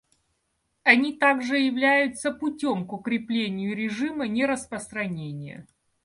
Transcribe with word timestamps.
Они 0.81 1.13
также 1.15 1.59
являются 1.59 2.31
путем 2.31 2.87
к 2.87 2.93
укреплению 2.93 3.75
режима 3.75 4.27
нераспространения. 4.27 5.67